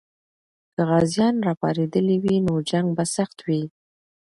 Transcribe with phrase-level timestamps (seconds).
[0.73, 3.63] که غازیان راپارېدلي وي، نو جنګ به سخت وي.